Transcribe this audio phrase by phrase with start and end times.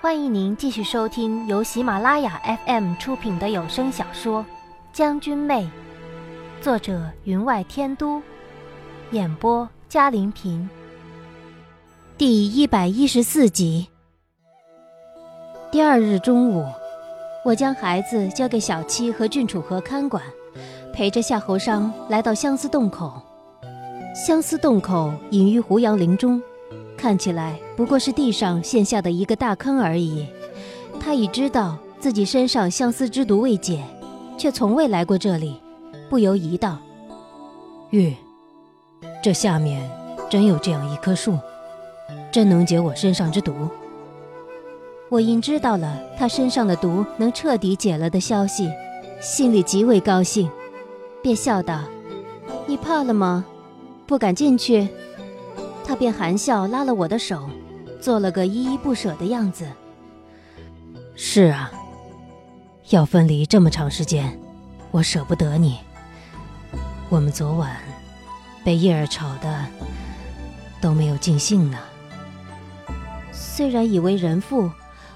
[0.00, 4.42] 欢迎您继续收听由喜马拉雅 FM 出品的有声小说
[4.92, 5.64] 《将军妹》，
[6.62, 8.22] 作者云外天都，
[9.10, 10.70] 演播嘉玲平。
[12.16, 13.88] 第一百一十四集。
[15.72, 16.64] 第二日中午，
[17.44, 20.22] 我将孩子交给小七和郡主和看管，
[20.92, 23.20] 陪着夏侯商来到相思洞口。
[24.14, 26.40] 相思洞口隐于胡杨林中。
[26.96, 30.26] 看起来不过是地上陷下的一个大坑而已。
[30.98, 33.84] 他已知道自己身上相思之毒未解，
[34.36, 35.60] 却从未来过这里，
[36.10, 36.76] 不由疑道
[37.90, 38.16] ：“玉，
[39.22, 39.88] 这下面
[40.28, 41.38] 真有这样一棵树，
[42.32, 43.54] 真能解我身上之毒。”
[45.08, 48.68] 我因知道了他身上的毒能彻底解了的消息，
[49.20, 50.50] 心里极为高兴，
[51.22, 51.84] 便笑道
[52.66, 53.44] ：“你怕了吗？
[54.04, 54.88] 不敢进去？”
[55.86, 57.48] 他便含笑拉了我的手，
[58.00, 59.66] 做了个依依不舍的样子。
[61.16, 61.70] 是啊，
[62.90, 64.38] 要分离这么长时间，
[64.90, 65.78] 我舍不得你。
[67.08, 67.76] 我们昨晚
[68.62, 69.64] 被叶儿吵的
[70.80, 71.78] 都没有尽兴呢。
[73.32, 74.70] 虽然以为人妇，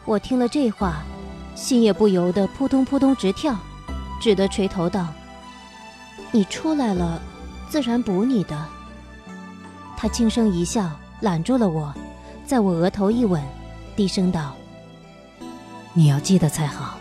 [0.04, 1.02] 我听了这话，
[1.54, 3.56] 心也不由得扑通扑通直跳，
[4.20, 5.06] 只得垂头道
[6.32, 7.20] ：“你出来了，
[7.68, 8.66] 自然补你的。”
[9.96, 11.94] 他轻声一笑，揽住了我，
[12.52, 13.42] 在我额头一吻，
[13.96, 14.52] 低声道
[15.96, 16.98] ：“你要记得才好。”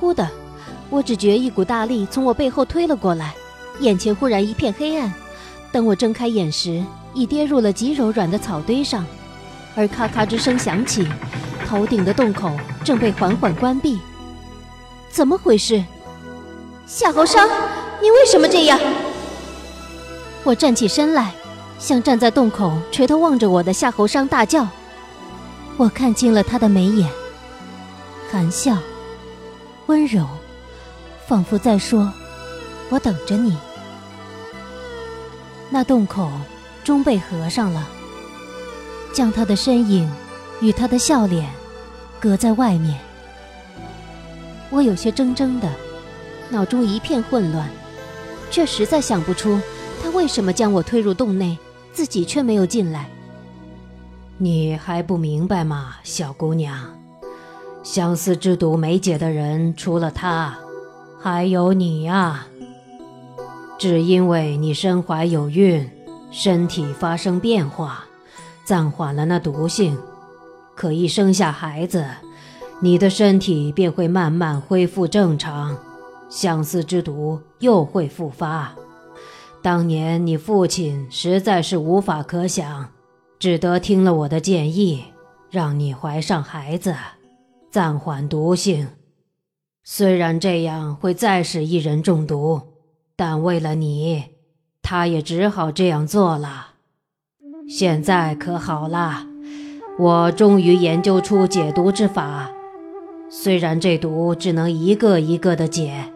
[0.00, 0.26] 忽的，
[0.88, 3.34] 我只觉一股大力从我背后推了过来，
[3.80, 5.12] 眼前忽然一片黑暗。
[5.70, 9.04] 等我睁开眼时，已跌入了极柔软的草堆上，
[9.76, 11.06] 而咔咔之声响起，
[11.68, 12.50] 头顶的洞口
[12.82, 14.00] 正被缓缓关闭。
[15.10, 15.84] 怎么回事？
[16.86, 17.46] 夏侯商，
[18.00, 18.80] 你为什么这样？
[20.44, 21.34] 我站起身来，
[21.82, 24.68] 向站在洞口垂头望着我的夏侯商大叫。
[25.76, 27.10] 我看清了他的眉眼，
[28.30, 28.78] 含笑，
[29.86, 30.24] 温柔，
[31.26, 32.12] 仿佛在说
[32.88, 33.58] ：“我等着你。”
[35.70, 36.30] 那洞口
[36.84, 37.88] 终被合上了，
[39.12, 40.08] 将他的身影
[40.60, 41.50] 与他的笑脸
[42.20, 42.96] 隔在外面。
[44.70, 45.68] 我有些怔怔的，
[46.48, 47.68] 脑中一片混乱，
[48.52, 49.60] 却实在想不出。
[50.00, 51.56] 他为什么将我推入洞内，
[51.92, 53.08] 自己却没有进来？
[54.38, 56.74] 你还不明白吗，小姑娘？
[57.82, 60.56] 相思之毒没解的人，除了他，
[61.20, 62.46] 还有你呀。
[63.78, 65.90] 只因为你身怀有孕，
[66.30, 68.04] 身体发生变化，
[68.64, 69.98] 暂缓了那毒性。
[70.74, 72.04] 可一生下孩子，
[72.80, 75.76] 你的身体便会慢慢恢复正常，
[76.28, 78.72] 相思之毒又会复发。
[79.62, 82.88] 当年你父亲实在是无法可想，
[83.38, 85.04] 只得听了我的建议，
[85.50, 86.92] 让你怀上孩子，
[87.70, 88.88] 暂缓毒性。
[89.84, 92.60] 虽然这样会再使一人中毒，
[93.14, 94.24] 但为了你，
[94.82, 96.70] 他也只好这样做了。
[97.68, 99.24] 现在可好了，
[99.96, 102.50] 我终于研究出解毒之法。
[103.30, 106.12] 虽然这毒只能一个一个的解，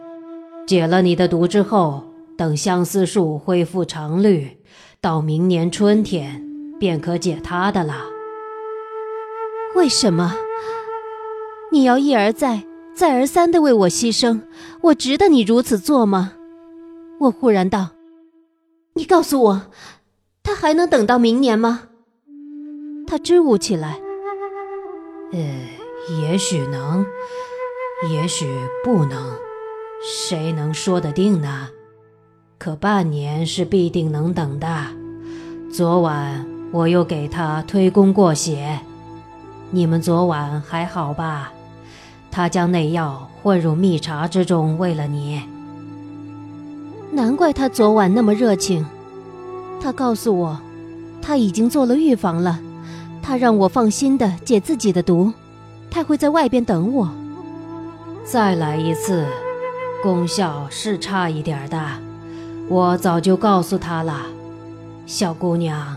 [0.67, 2.03] 解了你的毒之后。
[2.37, 4.59] 等相思树恢复常绿，
[5.01, 6.45] 到明年春天
[6.79, 8.05] 便可解它的了。
[9.75, 10.35] 为什么
[11.71, 14.41] 你要一而再、再而三的为我牺牲？
[14.81, 16.33] 我值得你如此做吗？
[17.19, 17.89] 我忽然道
[18.93, 19.63] ：“你告诉我，
[20.43, 21.89] 他还能等到明年吗？”
[23.07, 23.99] 他支吾起来
[25.33, 25.39] ：“呃，
[26.21, 27.03] 也许能，
[28.11, 28.45] 也许
[28.83, 29.35] 不能，
[30.03, 31.69] 谁能说得定呢？”
[32.57, 34.67] 可半年是必定能等的。
[35.71, 38.79] 昨晚我又给他推功过血，
[39.69, 41.51] 你们昨晚还好吧？
[42.31, 45.41] 他将那药混入蜜茶之中，为了你。
[47.11, 48.85] 难怪他昨晚那么热情。
[49.79, 50.59] 他告诉我，
[51.21, 52.59] 他已经做了预防了。
[53.21, 55.31] 他让我放心的解自己的毒，
[55.91, 57.09] 他会在外边等我。
[58.23, 59.25] 再来一次，
[60.01, 62.06] 功效是差一点的。
[62.69, 64.23] 我早就告诉他了，
[65.05, 65.95] 小姑娘，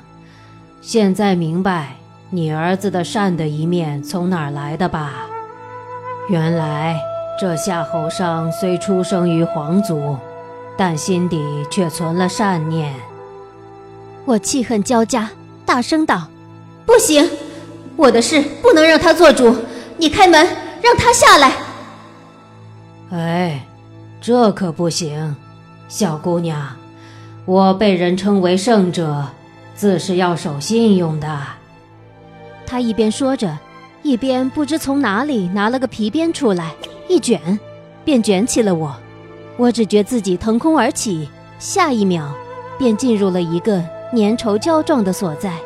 [0.81, 1.97] 现在明白
[2.31, 5.27] 你儿子的善的一面从哪儿来的吧？
[6.29, 6.97] 原来
[7.41, 10.17] 这夏侯尚虽出生于皇族，
[10.77, 12.95] 但心底却存了善念。
[14.25, 15.29] 我气恨交加，
[15.67, 16.29] 大声道
[16.87, 17.29] ：“不行，
[17.97, 19.57] 我的事不能让他做主。
[19.97, 20.47] 你开门，
[20.81, 21.53] 让他下来。”
[23.11, 23.67] 哎，
[24.21, 25.35] 这可不行。
[25.91, 26.69] 小姑娘，
[27.45, 29.27] 我被人称为圣者，
[29.75, 31.41] 自是要守信用的。
[32.65, 33.59] 他一边说着，
[34.05, 36.73] 一边不知从哪里拿了个皮鞭出来，
[37.09, 37.59] 一卷，
[38.05, 38.95] 便卷起了我。
[39.57, 41.29] 我只觉自己腾空而起，
[41.59, 42.33] 下一秒，
[42.79, 43.83] 便进入了一个
[44.13, 45.57] 粘稠胶状的所在，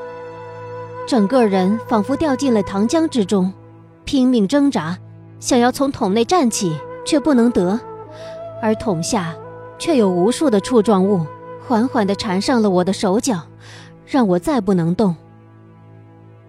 [1.07, 3.53] 整个人仿佛掉进了糖浆之中，
[4.07, 4.97] 拼命挣扎，
[5.39, 6.75] 想要从桶内站起，
[7.05, 7.79] 却不能得，
[8.63, 9.35] 而桶下
[9.85, 11.27] 却有无数的触状物
[11.69, 13.43] 缓缓地缠上了我的手脚，
[14.07, 15.15] 让我再不能动。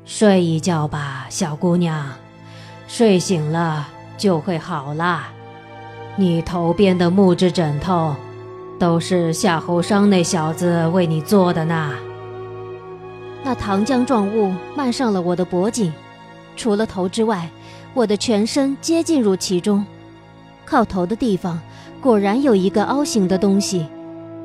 [0.06, 2.14] 睡一觉吧，小姑娘，
[2.88, 5.28] 睡醒了就会好啦。
[6.16, 8.16] 你头边的木质枕头，
[8.80, 11.92] 都是夏侯商那小子为你做的呢。
[13.44, 15.92] 那糖浆状物漫上了我的脖颈，
[16.56, 17.50] 除了头之外，
[17.94, 19.86] 我的全身皆进入其中。
[20.64, 21.60] 靠头的地方
[22.06, 23.88] 果然有一个凹形的东西，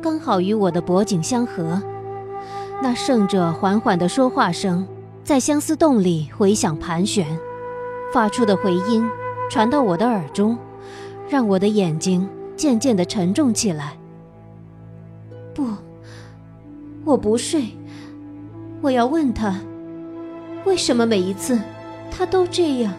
[0.00, 1.78] 刚好与我的脖颈相合。
[2.82, 4.88] 那圣者缓缓的说话声
[5.22, 7.26] 在相思洞里回响盘旋，
[8.14, 9.06] 发出的回音
[9.50, 10.56] 传到我的耳中。
[11.28, 12.26] 让我的眼睛
[12.56, 13.92] 渐渐的沉重起来。
[15.54, 15.66] 不，
[17.04, 17.76] 我不睡，
[18.80, 19.60] 我要问他，
[20.64, 21.60] 为什么每一次
[22.10, 22.94] 他都这样？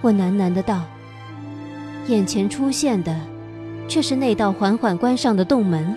[0.00, 0.82] 我喃喃的道。
[2.08, 3.18] 眼前出现的，
[3.88, 5.94] 却是那道缓缓关上的洞门。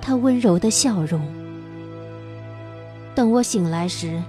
[0.00, 1.20] 他温柔的笑容。
[3.14, 4.22] 等我醒来时，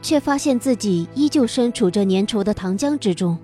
[0.00, 3.38] 却发现自己依旧身处这粘稠的糖浆之中。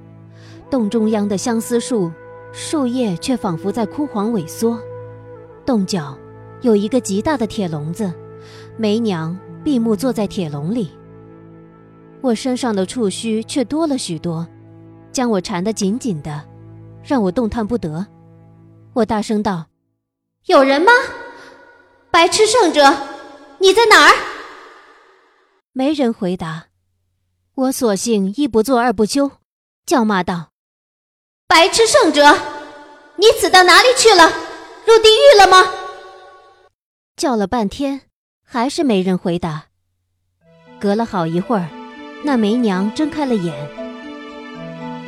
[0.71, 2.11] 洞中央的相思树，
[2.53, 4.79] 树叶却仿佛在枯黄萎缩。
[5.65, 6.17] 洞角
[6.61, 8.13] 有一个极大的铁笼子，
[8.77, 10.91] 梅娘闭目坐在铁笼里。
[12.21, 14.47] 我身上的触须却多了许多，
[15.13, 16.43] 将我缠得紧紧的，
[17.09, 18.07] 让我动弹不得。
[18.93, 19.65] 我大声道
[20.45, 20.93] ：“有人吗？
[22.11, 22.83] 白痴圣者，
[23.61, 24.15] 你在哪儿？”
[25.73, 26.67] 没人回答。
[27.55, 29.31] 我索性一不做二不休，
[29.87, 30.51] 叫骂道。
[31.47, 32.37] 白痴圣者，
[33.17, 34.29] 你死到哪里去了？
[34.87, 35.73] 入地狱了吗？
[37.17, 38.03] 叫了半天，
[38.45, 39.65] 还是没人回答。
[40.79, 41.71] 隔了好一会儿，
[42.23, 43.55] 那梅娘睁开了眼。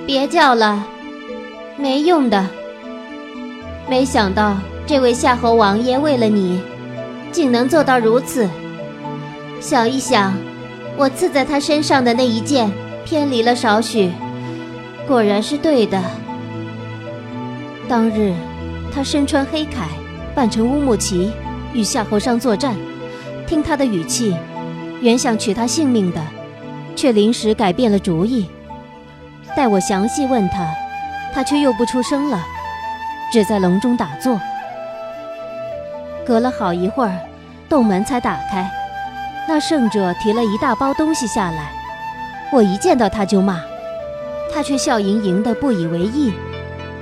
[0.06, 0.82] 别叫了，
[1.80, 2.46] 没用的。
[3.88, 6.60] 没想到这位夏侯王爷为了你，
[7.32, 8.48] 竟能做到如此。
[9.60, 10.34] 想一想，
[10.96, 12.70] 我刺在他身上的那一剑
[13.04, 14.10] 偏离了少许，
[15.08, 16.02] 果然是对的。
[17.88, 18.32] 当日，
[18.92, 19.88] 他身穿黑铠，
[20.34, 21.32] 扮成乌木齐，
[21.72, 22.76] 与夏侯商作战。
[23.46, 24.36] 听他的语气，
[25.00, 26.20] 原想取他性命的，
[26.94, 28.46] 却临时改变了主意。
[29.56, 30.72] 待我详细问他，
[31.34, 32.40] 他却又不出声了，
[33.32, 34.40] 只在笼中打坐。
[36.26, 37.18] 隔了好一会儿，
[37.68, 38.70] 洞门才打开，
[39.48, 41.70] 那圣者提了一大包东西下来。
[42.52, 43.60] 我一见到他就骂，
[44.52, 46.32] 他却笑盈盈的，不以为意。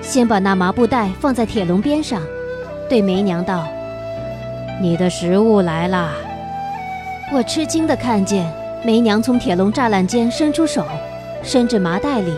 [0.02, 2.22] 先把那麻布袋放在铁笼边上，
[2.88, 3.66] 对梅娘道
[4.80, 6.12] ：“你的食物来了。”
[7.32, 8.50] 我吃惊的看见
[8.84, 10.86] 梅娘从铁笼栅栏间伸出手，
[11.42, 12.32] 伸至麻袋里，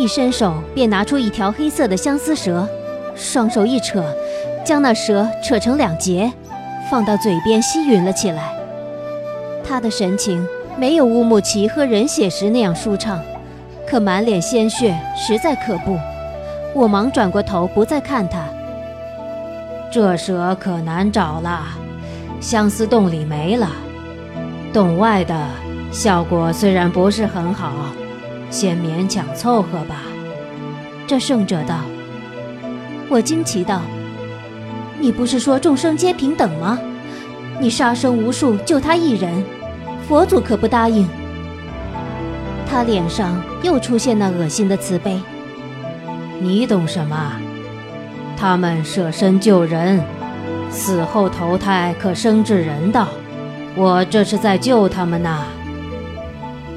[0.00, 2.66] 一伸手便拿出一条黑色的相思蛇，
[3.14, 4.02] 双手一扯，
[4.64, 6.32] 将那蛇扯成两截，
[6.90, 8.50] 放到嘴边吸吮了起来。
[9.62, 13.20] 他的神情没有乌木齐喝人血时那样舒畅，
[13.86, 15.98] 可满脸鲜血，实在可怖。
[16.74, 18.48] 我忙转过头，不再看他。
[19.92, 21.60] 这蛇可难找了，
[22.40, 23.68] 相思洞里没了，
[24.72, 25.38] 洞外的
[25.92, 27.70] 效果虽然不是很好，
[28.50, 30.02] 先勉强凑合吧。
[31.06, 31.80] 这圣者道。
[33.08, 33.82] 我惊奇道
[35.00, 36.78] ：“你不是说众生皆平等吗？
[37.58, 39.44] 你杀生无数，救他一人，
[40.06, 41.08] 佛祖可不答应。”
[42.70, 45.20] 他脸上又出现那恶心的慈悲。
[46.38, 47.32] 你懂什么？
[48.36, 50.00] 他们舍身救人，
[50.70, 53.08] 死后投胎可升至人道。
[53.74, 55.44] 我这是在救他们呐。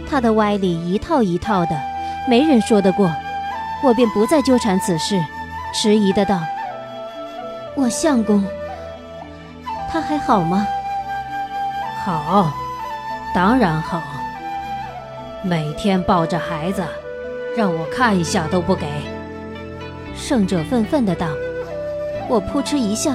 [0.10, 1.80] 他的歪理一套一套的，
[2.28, 3.12] 没人说得过。
[3.84, 5.22] 我便不再纠缠此事，
[5.74, 6.40] 迟疑的道
[7.76, 8.46] ：“我相公，
[9.92, 10.66] 他还好吗？”
[12.06, 12.52] 好，
[13.34, 14.02] 当然好。
[15.42, 16.82] 每天抱着孩子，
[17.58, 18.88] 让我看一下都不给。
[20.16, 21.28] 圣者愤愤的道
[22.30, 23.12] ：“我扑哧一笑，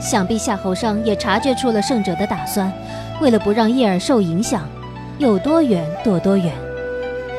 [0.00, 2.72] 想必夏侯商也察觉出了圣者的打算，
[3.20, 4.66] 为了不让叶儿受影响，
[5.18, 6.52] 有多远躲多远，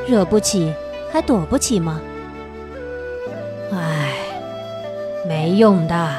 [0.07, 0.73] 惹不起
[1.11, 1.99] 还躲不起吗？
[3.71, 4.13] 唉，
[5.27, 6.17] 没用的，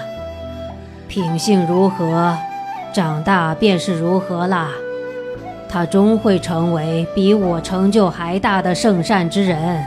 [1.08, 2.36] 品性如何，
[2.92, 4.70] 长大便是如何啦。
[5.68, 9.84] 他终会成为比我成就还大的圣善之人。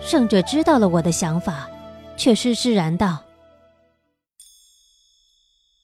[0.00, 1.68] 圣者知道了我的想法，
[2.16, 3.18] 却施施然道：“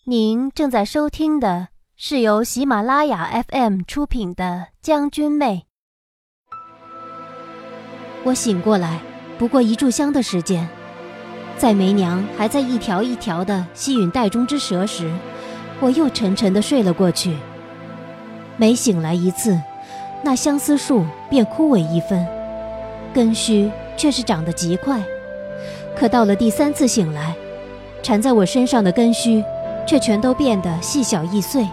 [0.05, 4.45] 您正在收听的是由喜马拉雅 FM 出品的
[4.83, 5.67] 《将军妹》。”
[8.23, 9.01] 我醒过来，
[9.39, 10.69] 不过一炷香的时间，
[11.57, 15.11] 在梅娘还在一条一条的吸吮袋中之蛇时，
[15.81, 17.35] 我又沉沉的睡了过去。
[18.59, 19.59] 每醒来一次，
[20.23, 22.27] 那相思树便枯萎一分，
[23.15, 23.71] 根须。
[23.99, 25.03] 却是长得极快，
[25.99, 27.35] 可到了第三次醒来，
[28.03, 29.43] 缠在我身上的根须
[29.87, 31.67] 却全都变得细小易碎，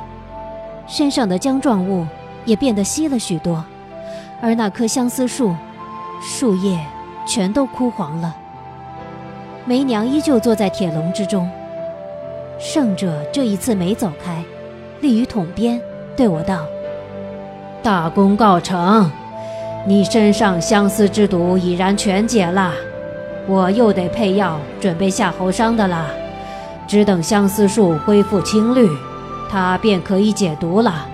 [0.87, 2.05] 身上的浆状物
[2.45, 3.63] 也变得稀了许多，
[4.41, 5.55] 而那棵相思树，
[6.21, 6.79] 树叶
[7.25, 8.35] 全都枯黄了。
[9.65, 11.49] 梅娘依旧坐在铁笼之中，
[12.59, 14.43] 圣者这一次没走开，
[14.99, 15.79] 立于桶边，
[16.17, 16.65] 对我道
[17.81, 19.09] ：“大功告成。”
[19.87, 22.71] 你身上相思之毒已然全解了，
[23.47, 26.07] 我又得配药准备下喉伤的了。
[26.87, 28.89] 只等相思树恢复青绿，
[29.53, 31.05] 他便可以解毒了。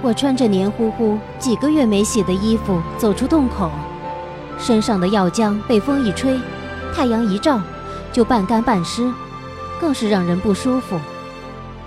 [0.00, 3.70] 我穿着黏糊糊、几个月没洗的衣服走出洞口，
[4.58, 6.40] 身上的药浆被风一吹，
[6.94, 7.60] 太阳一照，
[8.10, 9.12] 就半干半湿，
[9.78, 10.98] 更是让人不舒服。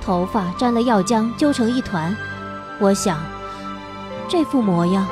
[0.05, 2.15] 头发沾了药浆揪成一团，
[2.79, 3.17] 我想，
[4.27, 5.08] 这副模样。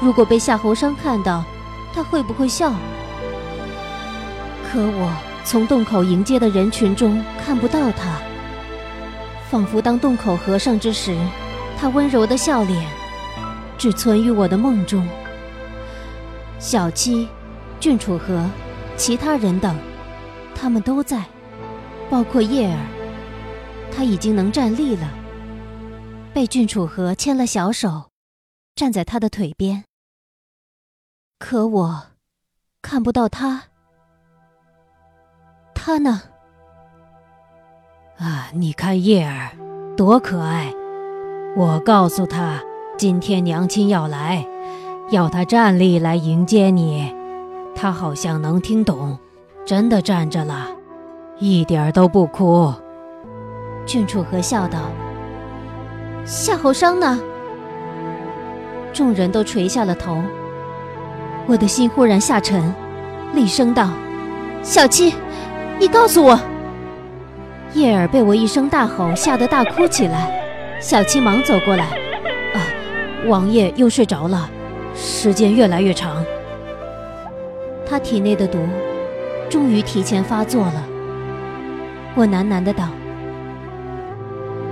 [0.00, 1.44] 如果被夏侯商看到，
[1.92, 2.72] 他会不会笑？
[4.72, 5.12] 可我
[5.44, 8.16] 从洞口迎接的人群中看不到他，
[9.54, 11.16] 仿佛当洞口合上之时，
[11.78, 12.90] 他温柔的笑脸
[13.78, 15.08] 只存于我的梦中。
[16.58, 17.28] 小七、
[17.78, 18.50] 郡楚河、
[18.96, 19.78] 其他人等，
[20.56, 21.24] 他们都在，
[22.10, 22.76] 包括叶儿，
[23.92, 25.08] 他已经能站立了，
[26.32, 28.10] 被郡楚河牵了小手。
[28.74, 29.84] 站在他的腿边，
[31.38, 32.06] 可我
[32.82, 33.62] 看不到他。
[35.76, 36.22] 他呢？
[38.18, 39.50] 啊，你看叶儿
[39.96, 40.72] 多可爱！
[41.56, 42.60] 我告诉他，
[42.96, 44.46] 今天娘亲要来，
[45.10, 47.12] 要他站立来迎接你。
[47.74, 49.18] 他好像能听懂，
[49.66, 50.68] 真的站着了，
[51.40, 52.72] 一点都不哭。
[53.84, 54.78] 郡主和笑道
[56.24, 57.20] ：“夏侯商呢？”
[58.94, 60.22] 众人都垂下了头，
[61.46, 62.72] 我的心忽然下沉，
[63.32, 63.90] 厉声道
[64.62, 65.12] ：“小七，
[65.80, 66.38] 你告诉我！”
[67.74, 70.32] 叶儿被我一声大吼吓得大哭起来，
[70.80, 71.84] 小七忙走过来
[72.54, 72.62] ：“啊，
[73.26, 74.48] 王爷又睡着了，
[74.94, 76.24] 时间越来越长，
[77.84, 78.60] 他体内的毒
[79.50, 80.84] 终于提前发作了。”
[82.14, 82.88] 我喃喃的道：“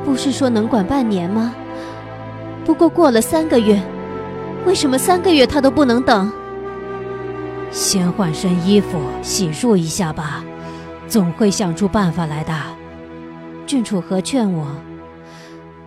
[0.07, 1.53] 不是说能管半年吗？
[2.65, 3.81] 不过过了三个月。”
[4.65, 6.31] 为什么三个月他都不能等？
[7.73, 10.45] 先换身衣服，洗漱一下吧，
[11.09, 12.53] 总会想出办法来的。
[13.67, 14.67] 郡主和劝我，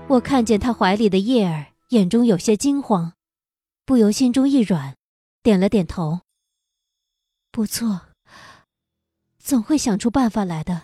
[0.08, 3.14] 我看见他怀里的叶儿，眼中有些惊慌，
[3.86, 4.96] 不由心中一软，
[5.44, 6.22] 点了点头。
[7.52, 8.02] 不错，
[9.40, 10.84] 总会想出办法来的。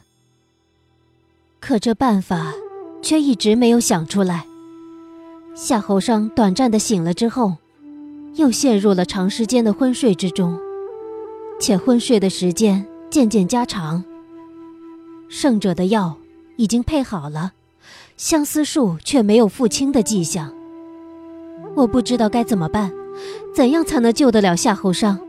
[1.60, 2.54] 可这办法
[3.02, 4.46] 却一直没有想出来。
[5.56, 7.58] 夏侯商短暂的醒了之后。
[8.36, 10.58] 又陷入了长时间的昏睡之中，
[11.60, 14.02] 且昏睡的时间渐渐加长。
[15.28, 16.18] 圣者的药
[16.62, 17.54] 已经配好了，
[18.18, 20.54] 相思树却没有复青的迹象。
[21.76, 22.94] 我不知道该怎么办，
[23.56, 25.20] 怎样才能救得了夏侯商？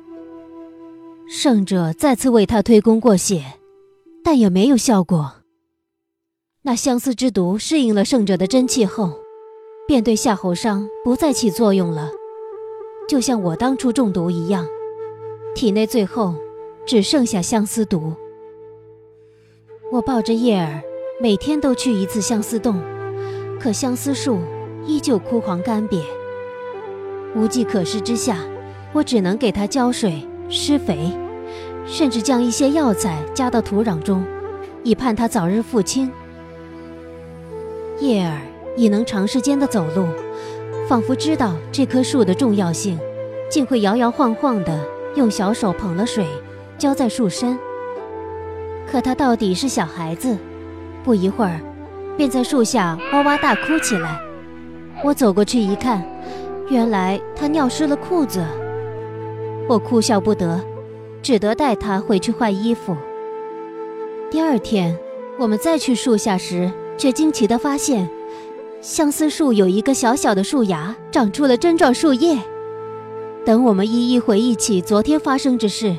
[1.27, 3.43] 圣者再次为他推功过血，
[4.23, 5.37] 但也没有效果。
[6.65, 9.19] 那相思之毒适应了圣者的真气后，
[9.89, 12.11] 便对夏侯商不再起作用了。
[13.09, 14.67] 就像我当初中毒一样，
[15.55, 16.35] 体内最后
[16.85, 18.13] 只剩下相思毒。
[19.91, 20.83] 我抱着叶儿，
[21.23, 22.83] 每天都去一次相思洞，
[23.61, 24.41] 可相思树
[24.85, 26.03] 依旧枯黄干瘪。
[27.37, 28.39] 无计可施之下，
[28.93, 31.13] 我只能给它浇水、施肥，
[31.87, 34.25] 甚至将一些药材加到土壤中，
[34.83, 36.11] 以盼它早日复青。
[38.01, 38.41] 叶儿
[38.77, 40.09] 已能长时间的走路。
[40.89, 42.99] 仿佛知道这棵树的重要性，
[43.49, 44.77] 竟会摇摇晃晃的
[45.15, 46.27] 用小手捧了水，
[46.77, 47.57] 浇在树身。
[48.91, 50.37] 可他到底是小孩子，
[51.05, 51.61] 不一会儿，
[52.17, 54.21] 便在树下哇哇大哭起来。
[55.05, 56.05] 我走过去一看，
[56.69, 58.45] 原来他尿湿了裤子。
[59.69, 60.61] 我哭笑不得，
[61.23, 62.97] 只得带他回去换衣服。
[64.31, 64.97] 第二天，
[65.39, 68.09] 我们再去树下时，却惊奇地发现。
[68.81, 72.39] 相思树有一个小小的树芽，长出了针状树叶。
[73.45, 75.97] 等我们一一回忆起昨天发生之事，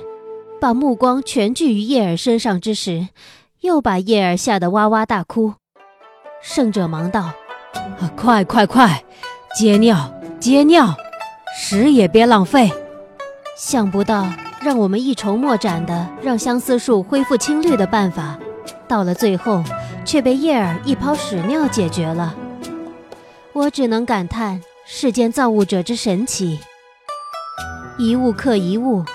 [0.60, 3.08] 把目光全聚于叶儿身上之时，
[3.64, 5.54] 又把叶儿吓得哇哇大哭。
[6.42, 7.32] 圣者忙道
[8.14, 9.02] ：“快快快，
[9.58, 10.94] 接尿接尿，
[11.58, 12.70] 屎也别浪费。”
[13.58, 14.28] 想不到
[14.62, 18.38] 让我们一筹莫展的让相思树恢复青绿的办法，
[18.86, 19.64] 到了最后
[20.04, 22.36] 却被叶儿一泡屎尿解决了。
[23.54, 26.60] 我只能感叹世间造物者之神奇。
[27.98, 29.06] 一物克一物，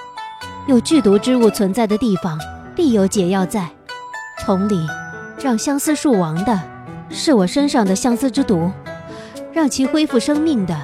[0.67, 2.38] 有剧毒之物存在的地方，
[2.75, 3.69] 必有解药在。
[4.45, 4.87] 同理，
[5.42, 6.61] 让相思树亡的，
[7.11, 8.71] 是我身上的相思之毒；
[9.52, 10.76] 让其恢复生命的，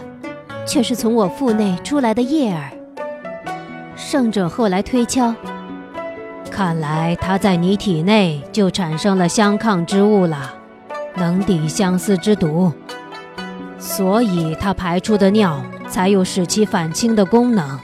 [0.66, 2.70] 却是从我腹内出来的叶儿。
[3.96, 5.34] 圣者后来推敲，
[6.50, 10.54] 看来他在你体内就产生了相抗之物了，
[11.14, 12.72] 能抵相思之毒。
[13.78, 17.78] 所以，他排出的尿才有使其反清的功能。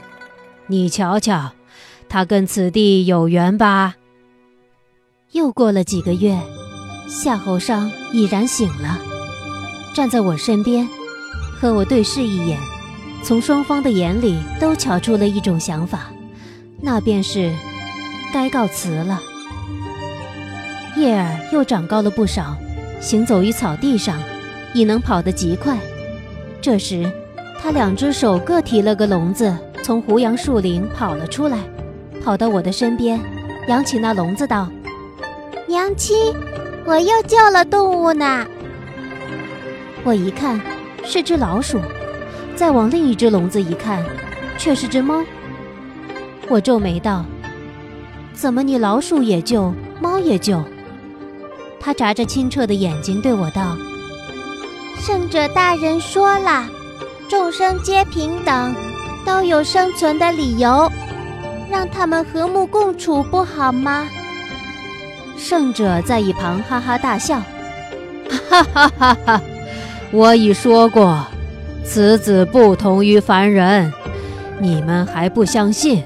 [0.67, 1.51] 你瞧瞧，
[2.09, 3.95] 他跟此地有缘吧？
[5.33, 6.37] 又过了几个月，
[7.07, 8.99] 夏侯商已然醒了，
[9.93, 10.85] 站在我身边，
[11.57, 12.59] 和我对视一眼，
[13.23, 16.11] 从双方的眼里都瞧出了一种想法，
[16.81, 17.49] 那便是
[18.33, 19.21] 该告辞了。
[20.97, 22.57] 叶儿又长高了不少，
[22.99, 24.21] 行走于草地上，
[24.73, 25.77] 已能跑得极快。
[26.61, 27.09] 这时，
[27.57, 31.57] 他两只手各提了个笼子，从胡杨树林跑了出来，
[32.21, 33.17] 跑到我的身边，
[33.69, 34.69] 扬起那笼子道
[35.71, 36.35] ：“娘亲，
[36.83, 38.45] 我又救了动物呢。”
[40.03, 40.59] 我一看，
[41.05, 41.79] 是只老鼠；
[42.57, 44.03] 再往另一只笼子一看，
[44.57, 45.23] 却是只猫。
[46.49, 47.23] 我皱眉道
[48.35, 50.61] ：“怎么你老鼠也救，猫也救？”
[51.79, 53.77] 他眨着清澈的眼睛对我道。
[54.99, 56.67] 圣者大人说了，
[57.29, 58.75] 众生皆平等，
[59.25, 60.91] 都有生存的理由，
[61.71, 64.09] 让他们和睦共处不好吗？
[65.41, 67.41] 圣者在一旁哈哈大笑，
[68.47, 69.41] 哈哈哈哈！
[70.11, 71.25] 我已说过，
[71.83, 73.91] 此子不同于凡人，
[74.59, 76.03] 你们还不相信？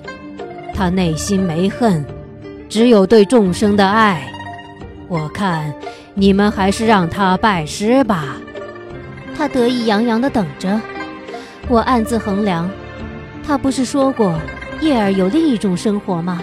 [0.74, 2.04] 他内心没恨，
[2.70, 4.26] 只有对众生的爱。
[5.10, 5.74] 我看
[6.14, 8.38] 你们还是让他拜师吧。
[9.38, 10.80] 他得意洋洋地等着，
[11.68, 12.72] 我暗自衡量，
[13.46, 14.34] 他不是说过
[14.80, 16.42] 叶儿有另一种生活吗？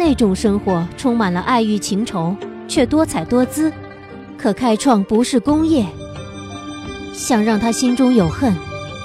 [0.00, 2.34] 那种生活充满了爱欲情仇，
[2.66, 3.70] 却多彩多姿，
[4.38, 5.84] 可开创不是功业。
[7.12, 8.50] 想让他心中有恨，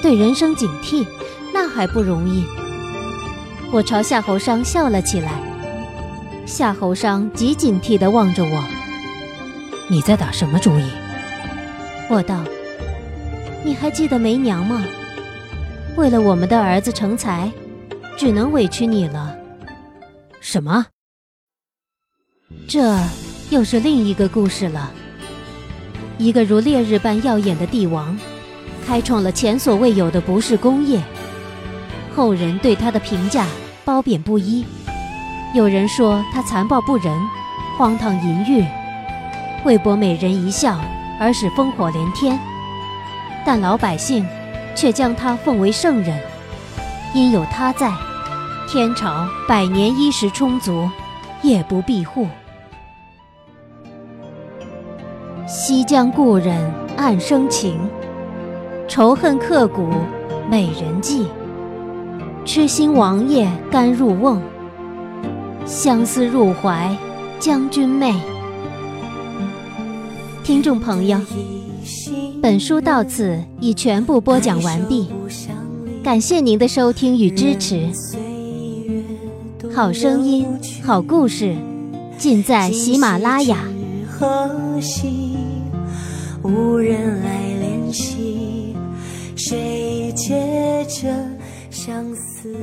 [0.01, 1.05] 对人生警惕，
[1.53, 2.45] 那还不容易。
[3.73, 5.33] 我朝夏侯商笑了起来，
[6.45, 8.63] 夏侯商极警惕地望着我
[9.91, 10.83] ：“你在打什么主意？”
[12.07, 12.39] 我道。
[13.65, 14.81] 你还记得梅娘吗？
[15.97, 17.51] 为了我们的儿子成才，
[18.15, 19.34] 只能委屈你了。
[20.45, 20.85] 什么？
[22.69, 22.95] 这
[23.49, 24.91] 又是另一个故事了。
[26.19, 28.15] 一个如烈日般耀眼的帝王，
[28.85, 31.01] 开创了前所未有的不世功业，
[32.15, 33.47] 后人对他的评价
[33.83, 34.63] 褒贬不一。
[35.55, 37.19] 有人说他残暴不仁，
[37.75, 38.63] 荒唐淫欲，
[39.65, 40.79] 为博美人一笑
[41.19, 42.39] 而使烽火连天。
[43.43, 44.23] 但老百姓
[44.75, 46.21] 却将他奉为圣人，
[47.15, 47.91] 因有他在，
[48.67, 50.89] 天朝百年衣食充足，
[51.43, 52.27] 夜不闭户。
[55.47, 57.79] 西江故人暗生情，
[58.87, 59.87] 仇恨刻骨
[60.49, 61.27] 美人计。
[62.43, 64.41] 痴心王爷甘入瓮，
[65.65, 66.95] 相思入怀
[67.39, 68.15] 将军妹。
[70.43, 71.21] 听众朋友。
[72.41, 75.07] 本书到此已全部播讲完毕，
[76.03, 77.89] 感谢您的收听与支持。
[79.75, 80.47] 好声音，
[80.85, 81.53] 好故事，
[82.17, 83.57] 尽在喜马拉雅。
[86.41, 88.73] 无人来怜惜，
[89.35, 91.13] 谁借着
[91.69, 92.55] 相思